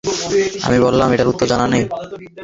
[0.65, 1.83] আমি বললাম, এইটার উত্তর জানা নাই।